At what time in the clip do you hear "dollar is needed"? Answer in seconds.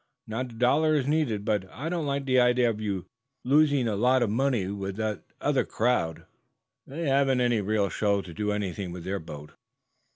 0.55-1.45